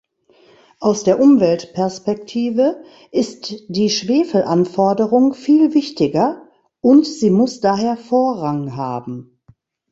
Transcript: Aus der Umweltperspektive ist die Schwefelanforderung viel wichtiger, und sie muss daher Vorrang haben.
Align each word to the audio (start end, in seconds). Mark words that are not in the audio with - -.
Aus 0.79 1.03
der 1.03 1.19
Umweltperspektive 1.21 2.83
ist 3.11 3.53
die 3.67 3.91
Schwefelanforderung 3.91 5.35
viel 5.35 5.75
wichtiger, 5.75 6.47
und 6.81 7.05
sie 7.05 7.29
muss 7.29 7.59
daher 7.59 7.97
Vorrang 7.97 8.75
haben. 8.75 9.39